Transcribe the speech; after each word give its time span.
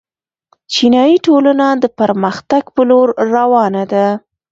چینايي 0.73 1.17
ټولنه 1.25 1.67
د 1.83 1.85
پرمختګ 1.99 2.63
په 2.75 2.81
لور 2.89 3.07
روانه 3.35 3.83
ده. 3.91 4.07